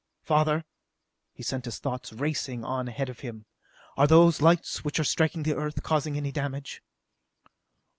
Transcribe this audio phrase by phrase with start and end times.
[0.23, 0.65] "Father,"
[1.31, 3.45] he sent his thoughts racing on ahead of him,
[3.95, 6.81] "are those lights which are striking the Earth causing any damage?"